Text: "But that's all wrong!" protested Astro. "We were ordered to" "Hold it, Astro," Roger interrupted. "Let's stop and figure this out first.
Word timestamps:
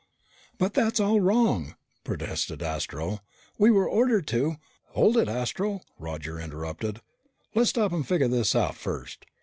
"But 0.57 0.73
that's 0.73 0.99
all 0.99 1.19
wrong!" 1.21 1.75
protested 2.03 2.63
Astro. 2.63 3.19
"We 3.59 3.69
were 3.69 3.87
ordered 3.87 4.25
to" 4.29 4.55
"Hold 4.95 5.15
it, 5.15 5.27
Astro," 5.29 5.81
Roger 5.99 6.39
interrupted. 6.39 7.01
"Let's 7.53 7.69
stop 7.69 7.91
and 7.93 8.07
figure 8.07 8.27
this 8.27 8.55
out 8.55 8.73
first. 8.73 9.27